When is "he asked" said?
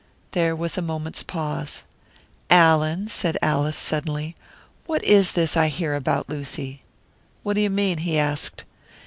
7.99-8.63